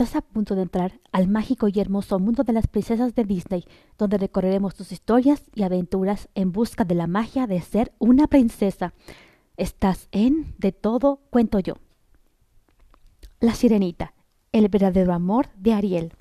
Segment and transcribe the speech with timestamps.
[0.00, 3.66] Estás a punto de entrar al mágico y hermoso mundo de las princesas de Disney,
[3.98, 8.94] donde recorreremos tus historias y aventuras en busca de la magia de ser una princesa.
[9.58, 11.74] Estás en De todo cuento yo.
[13.40, 14.14] La sirenita,
[14.52, 16.14] el verdadero amor de Ariel.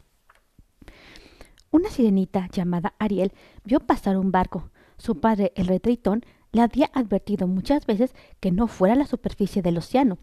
[1.72, 3.32] Una sirenita llamada Ariel
[3.64, 4.72] vio pasar un barco.
[4.98, 9.08] Su padre, el rey Tritón, le había advertido muchas veces que no fuera a la
[9.08, 10.18] superficie del océano.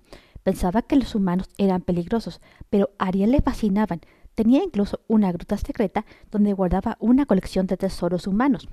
[0.47, 4.01] Pensaba que los humanos eran peligrosos, pero Ariel le fascinaban.
[4.37, 8.69] Tenía incluso una gruta secreta donde guardaba una colección de tesoros humanos,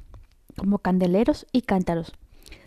[0.55, 2.13] como candeleros y cántaros.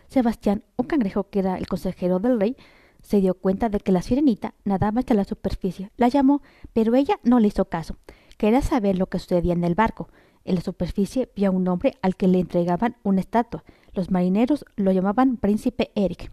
[0.09, 2.57] Sebastián, un cangrejo que era el consejero del rey,
[3.01, 5.93] se dio cuenta de que la sirenita nadaba hasta la superficie.
[5.97, 7.99] La llamó, pero ella no le hizo caso.
[8.39, 10.09] Quería saber lo que sucedía en el barco.
[10.45, 13.63] En la superficie vio a un hombre al que le entregaban una estatua.
[13.95, 16.33] Los marineros lo llamaban Príncipe Eric.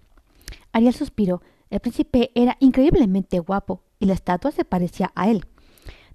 [0.71, 1.43] Ariel suspiró.
[1.73, 5.43] El príncipe era increíblemente guapo y la estatua se parecía a él.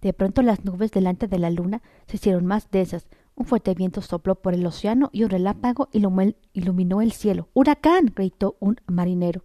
[0.00, 3.08] De pronto las nubes delante de la luna se hicieron más densas.
[3.34, 5.88] Un fuerte viento sopló por el océano y un relámpago
[6.52, 7.48] iluminó el cielo.
[7.54, 8.12] ¡Huracán!
[8.14, 9.42] gritó un marinero.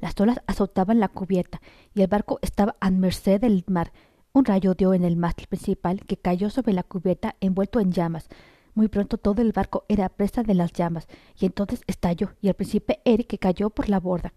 [0.00, 1.60] Las olas azotaban la cubierta
[1.94, 3.92] y el barco estaba a merced del mar.
[4.32, 8.30] Un rayo dio en el mástil principal que cayó sobre la cubierta envuelto en llamas.
[8.76, 11.08] Muy pronto todo el barco era presa de las llamas,
[11.40, 14.34] y entonces estalló, y el príncipe Eric cayó por la borda.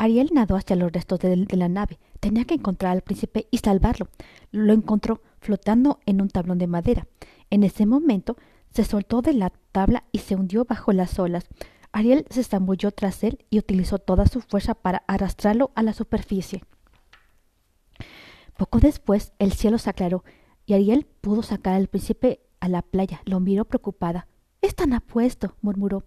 [0.00, 1.98] Ariel nadó hacia los restos de, la nave.
[2.20, 4.08] Tenía que encontrar al príncipe y salvarlo.
[4.50, 7.06] Lo encontró flotando en un tablón de madera.
[7.50, 8.38] En ese momento
[8.70, 11.44] se soltó de la tabla y se hundió bajo las olas.
[11.92, 16.64] Ariel se zambulló tras él y utilizó toda su fuerza para arrastrarlo a la superficie.
[18.56, 20.24] Poco después el cielo se aclaró
[20.64, 23.20] y Ariel pudo sacar al príncipe a la playa.
[23.26, 24.28] Lo miró preocupada.
[24.62, 26.04] Están apuesto, murmuró.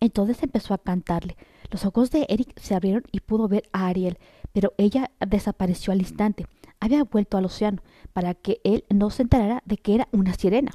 [0.00, 1.36] Entonces empezó a cantarle.
[1.74, 4.16] Los ojos de Eric se abrieron y pudo ver a Ariel,
[4.52, 6.46] pero ella desapareció al instante.
[6.78, 7.82] Había vuelto al océano
[8.12, 10.70] para que él no se enterara de que era una sirena.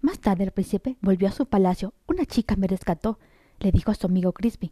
[0.00, 1.92] Más tarde el príncipe volvió a su palacio.
[2.06, 3.18] Una chica me rescató,
[3.58, 4.70] le dijo a su amigo Crispy.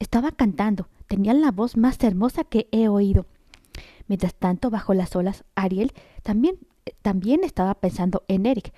[0.00, 0.88] Estaba cantando.
[1.06, 3.26] Tenía la voz más hermosa que he oído.
[4.08, 5.92] Mientras tanto, bajo las olas, Ariel
[6.24, 6.58] también,
[7.02, 8.74] también estaba pensando en Eric.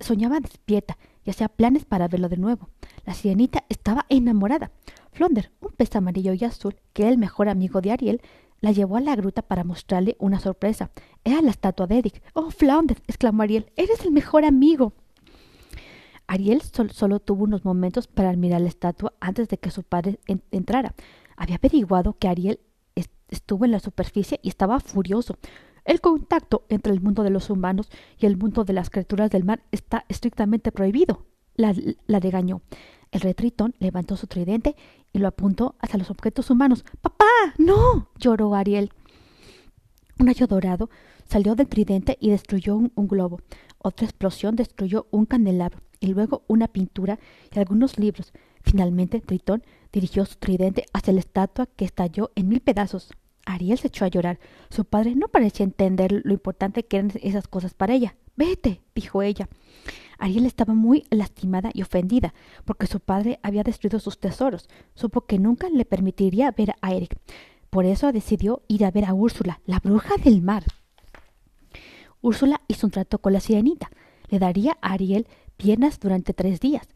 [0.00, 2.68] Soñaba despierta y hacía planes para verlo de nuevo.
[3.04, 4.72] La sirenita estaba enamorada.
[5.12, 8.22] Flonder, un pez amarillo y azul, que era el mejor amigo de Ariel,
[8.60, 10.90] la llevó a la gruta para mostrarle una sorpresa.
[11.24, 12.22] Era la estatua de Eric.
[12.32, 13.02] ¡Oh, Flounder!
[13.06, 13.70] exclamó Ariel.
[13.76, 14.94] ¡Eres el mejor amigo!
[16.26, 20.18] Ariel solo tuvo unos momentos para admirar la estatua antes de que su padre
[20.50, 20.94] entrara.
[21.36, 22.60] Había averiguado que Ariel
[23.28, 25.36] estuvo en la superficie y estaba furioso.
[25.84, 29.44] El contacto entre el mundo de los humanos y el mundo de las criaturas del
[29.44, 31.26] mar está estrictamente prohibido.
[31.54, 31.74] La,
[32.06, 32.62] la regañó.
[33.12, 34.74] El rey Tritón levantó su tridente
[35.12, 36.84] y lo apuntó hacia los objetos humanos.
[37.02, 37.26] ¡Papá!
[37.58, 38.08] ¡No!
[38.18, 38.90] lloró Ariel.
[40.18, 40.88] Un rayo dorado
[41.28, 43.40] salió del tridente y destruyó un, un, globo.
[43.78, 47.18] Otra explosión destruyó un candelabro y luego una pintura
[47.54, 48.32] y algunos libros.
[48.62, 49.62] Finalmente, Tritón
[49.92, 53.10] dirigió su tridente hacia la estatua que estalló en mil pedazos.
[53.44, 54.38] Ariel se echó a llorar.
[54.70, 58.16] Su padre no parecía entender lo importante que eran esas cosas para ella.
[58.36, 59.48] Vete, dijo ella.
[60.22, 62.32] Ariel estaba muy lastimada y ofendida
[62.64, 64.68] porque su padre había destruido sus tesoros.
[64.94, 67.18] Supo que nunca le permitiría ver a Eric.
[67.70, 70.62] Por eso decidió ir a ver a Úrsula, la bruja del mar.
[72.20, 73.90] Úrsula hizo un trato con la sirenita.
[74.28, 76.88] Le daría a Ariel piernas durante tres días.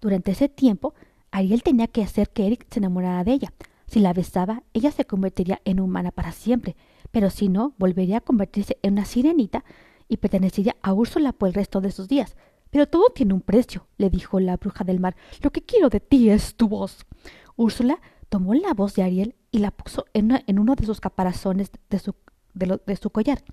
[0.00, 0.94] Durante ese tiempo,
[1.30, 3.52] Ariel tenía que hacer que Eric se enamorara de ella.
[3.86, 6.74] Si la besaba, ella se convertiría en humana para siempre,
[7.12, 9.64] pero si no, volvería a convertirse en una sirenita
[10.08, 12.34] y pertenecería a Úrsula por el resto de sus días.
[12.72, 15.14] Pero todo tiene un precio, le dijo la bruja del mar.
[15.42, 17.06] Lo que quiero de ti es tu voz.
[17.54, 18.00] Úrsula
[18.30, 21.98] tomó la voz de Ariel y la puso en, en uno de sus caparazones de
[22.96, 23.44] su collar.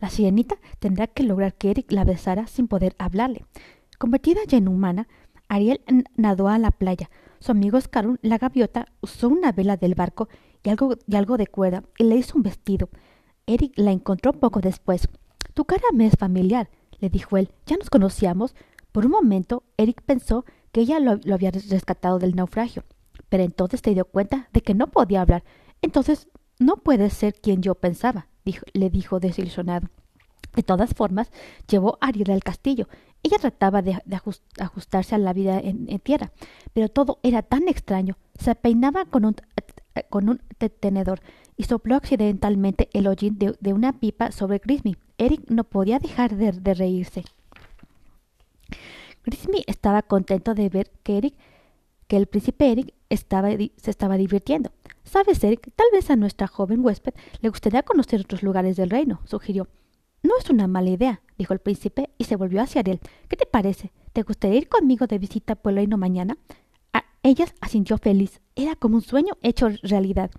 [0.00, 3.46] La sirenita tendrá que lograr que Eric la besara sin poder hablarle.
[3.98, 5.08] Convertida ya en humana,
[5.48, 5.80] Ariel
[6.16, 7.08] nadó a la playa,
[7.40, 10.28] su amigo Scarun, la gaviota, usó una vela del barco
[10.62, 12.90] y algo, y algo de cuerda y le hizo un vestido.
[13.46, 15.08] Eric la encontró poco después.
[15.54, 16.68] Tu cara me es familiar,
[17.00, 17.50] le dijo él.
[17.66, 18.54] ¿Ya nos conocíamos?
[18.92, 22.84] Por un momento, Eric pensó que ella lo, había rescatado del naufragio,
[23.28, 25.44] pero entonces se dio cuenta de que no podía hablar.
[25.82, 26.28] Entonces,
[26.58, 29.88] no puede ser quien yo pensaba, dijo, le dijo desilusionado.
[30.56, 31.30] De todas formas,
[31.68, 32.88] llevó a Ariel al castillo
[33.22, 33.98] ella trataba de,
[34.58, 36.32] ajustarse a la vida en, tierra,
[36.72, 38.16] pero todo era tan extraño.
[38.38, 39.36] Se peinaba con un,
[40.08, 40.40] con un
[40.80, 41.20] tenedor
[41.56, 44.96] y sopló accidentalmente el hollín de, de, una pipa sobre Grismy.
[45.18, 47.24] Eric no podía dejar de, reírse.
[49.24, 51.34] Grismy estaba contento de ver que Eric,
[52.06, 54.70] que el príncipe Eric estaba, se estaba divirtiendo.
[55.04, 59.20] Sabes, Eric, tal vez a nuestra joven huésped le gustaría conocer otros lugares del reino,
[59.24, 59.68] sugirió.
[60.22, 63.00] No es una mala idea, dijo el príncipe y se volvió hacia Ariel.
[63.28, 63.92] ¿Qué te parece?
[64.12, 66.36] ¿Te gustaría ir conmigo de visita por el reino mañana?
[66.92, 68.40] A ella asintió feliz.
[68.56, 70.30] Era como un sueño hecho realidad.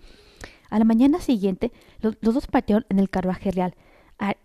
[0.69, 1.71] A la mañana siguiente,
[2.01, 3.73] los, dos partieron en el carruaje real.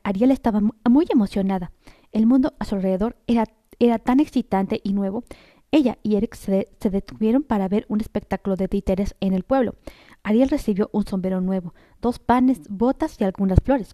[0.02, 1.72] Ariel estaba muy emocionada.
[2.12, 3.44] El mundo a su alrededor era,
[3.78, 5.24] era tan excitante y nuevo.
[5.72, 9.74] Ella y Eric se, detuvieron para ver un espectáculo de títeres en el pueblo.
[10.22, 13.90] Ariel recibió un sombrero nuevo, dos panes, botas y algunas flores.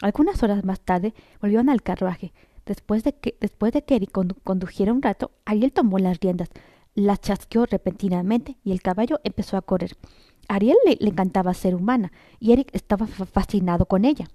[0.00, 2.32] Algunas horas más tarde volvieron al carruaje.
[2.66, 6.50] Después de que, después de que Eric condujera un rato, Ariel tomó las riendas,
[6.94, 9.96] las chasqueó repentinamente y el caballo empezó a correr.
[10.48, 14.28] A Ariel le, encantaba ser humana y Eric estaba fascinado con ella.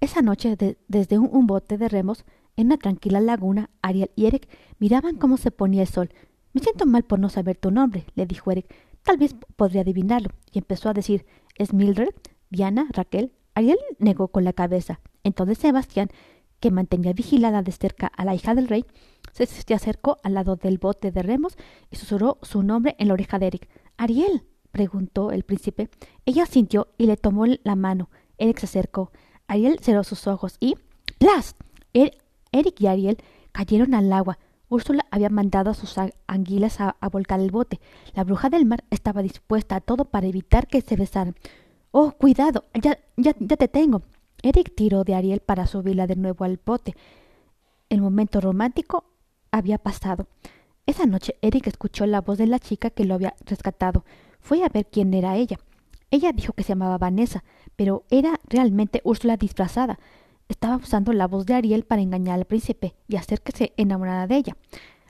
[0.00, 0.56] Esa noche,
[0.88, 2.24] desde un, bote de remos,
[2.56, 4.48] en una tranquila laguna, Ariel y Eric
[4.78, 6.10] miraban cómo se ponía el sol.
[6.52, 8.72] Me siento mal por no saber tu nombre, le dijo Eric.
[9.02, 10.30] Tal vez podría adivinarlo.
[10.52, 11.26] Y empezó a decir,
[11.56, 12.10] ¿es Mildred?
[12.50, 12.86] ¿Diana?
[12.90, 13.32] ¿Raquel?
[13.54, 15.00] Ariel negó con la cabeza.
[15.24, 16.08] Entonces Sebastián,
[16.60, 18.84] que mantenía vigilada de cerca a la hija del rey,
[19.32, 21.56] se, acercó al lado del bote de remos
[21.90, 23.68] y susurró su nombre en la oreja de Eric.
[23.96, 25.88] Ariel, preguntó el príncipe.
[26.24, 28.10] Ella sintió y le tomó la mano.
[28.38, 29.10] Eric se acercó.
[29.48, 30.76] Ariel cerró sus ojos y
[31.18, 31.54] ¡plas!
[31.92, 32.18] Er,
[32.52, 33.18] Eric y Ariel
[33.52, 34.38] cayeron al agua.
[34.68, 35.94] Úrsula había mandado a sus
[36.26, 37.80] anguilas a, volcar el bote.
[38.14, 41.36] La bruja del mar estaba dispuesta a todo para evitar que se besaran.
[41.92, 44.02] Oh, cuidado, ya, ya, ya te tengo.
[44.42, 46.94] Eric tiró de Ariel para subirla de nuevo al bote.
[47.88, 49.04] El momento romántico
[49.52, 50.26] había pasado.
[50.84, 54.04] Esa noche Eric escuchó la voz de la chica que lo había rescatado.
[54.40, 55.58] Fue a ver quién era ella.
[56.10, 57.44] Ella dijo que se llamaba Vanessa,
[57.74, 59.98] pero era realmente Úrsula disfrazada.
[60.48, 64.26] Estaba usando la voz de Ariel para engañar al príncipe y hacer que se enamorara
[64.26, 64.56] de ella.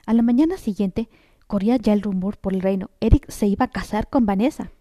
[0.05, 1.09] A la mañana siguiente
[1.45, 2.89] corría ya el rumor por el reino.
[2.99, 4.71] Eric se iba a casar con Vanessa.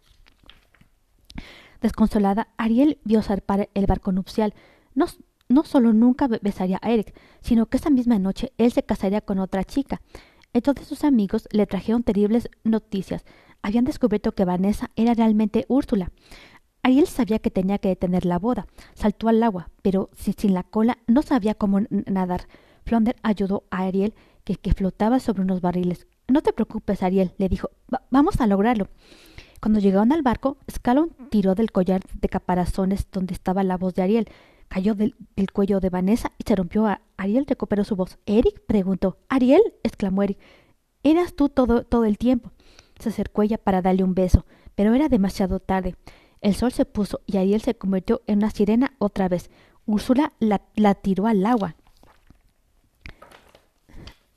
[1.82, 4.54] Desconsolada, Ariel vio zarpar el barco nupcial.
[4.94, 5.06] No,
[5.48, 9.38] no solo nunca besaría a Eric, sino que esa misma noche él se casaría con
[9.38, 10.00] otra chica.
[10.56, 13.26] Entonces sus amigos le trajeron terribles noticias.
[13.61, 16.12] Habían descubierto que Vanessa era realmente Úrsula.
[16.82, 18.67] Ariel sabía que tenía que detener la boda.
[18.94, 22.49] Saltó al agua, pero sin, la cola no sabía cómo nadar.
[22.87, 24.14] Flonder ayudó a Ariel,
[24.44, 26.06] que, que, flotaba sobre unos barriles.
[26.26, 27.69] No te preocupes, Ariel, le dijo.
[28.08, 28.88] vamos a lograrlo.
[29.61, 34.05] Cuando llegaron al barco, Scalon tiró del collar de caparazones donde estaba la voz de
[34.05, 34.29] Ariel,
[34.68, 35.14] cayó del,
[35.52, 36.86] cuello de Vanessa y se rompió.
[36.86, 38.18] A Ariel recuperó su voz.
[38.26, 38.62] ¿Eric?
[38.66, 39.18] preguntó.
[39.28, 39.62] ¿Ariel?
[39.82, 40.38] exclamó Eric.
[41.02, 42.52] Eras tú todo, todo el tiempo.
[42.98, 45.96] Se acercó ella para darle un beso, pero era demasiado tarde.
[46.40, 49.50] El sol se puso y Ariel se convirtió en una sirena otra vez.
[49.84, 51.76] Úrsula la, la tiró al agua.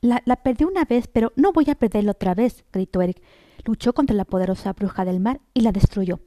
[0.01, 3.21] La, la perdí una vez, pero no voy a perderla otra vez, gritó Eric
[3.65, 6.19] luchó contra la poderosa bruja del mar y la destruyó.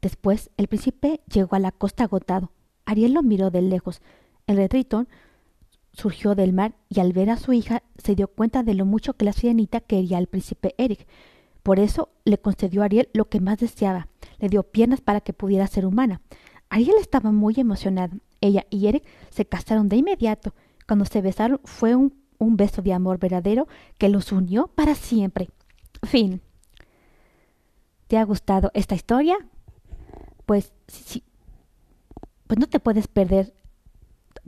[0.00, 2.52] Después el príncipe llegó a la costa agotado.
[2.90, 4.02] Ariel lo miró de lejos.
[4.48, 4.84] El rey
[5.92, 9.14] surgió del mar y al ver a su hija se dio cuenta de lo mucho
[9.14, 11.06] que la sirenita quería al príncipe Eric.
[11.62, 14.08] Por eso le concedió a Ariel lo que más deseaba.
[14.38, 16.20] Le dio piernas para que pudiera ser humana.
[16.68, 18.12] Ariel estaba muy emocionada.
[18.40, 20.52] Ella y Eric se casaron de inmediato.
[20.88, 25.48] Cuando se besaron fue un, un beso de amor verdadero que los unió para siempre.
[26.02, 26.40] Fin.
[28.08, 29.36] ¿Te ha gustado esta historia?
[30.44, 31.22] Pues sí,
[32.50, 33.54] pues no te puedes perder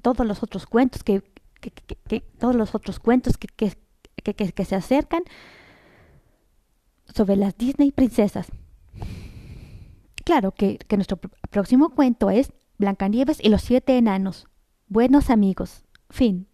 [0.02, 1.22] todos los otros cuentos que,
[2.36, 5.22] todos los otros cuentos que, se acercan
[7.14, 8.48] sobre las Disney princesas.
[10.24, 11.16] Claro que, que nuestro
[11.50, 14.48] próximo cuento es Blancanieves y los siete enanos.
[14.88, 15.84] Buenos amigos.
[16.10, 16.48] Fin.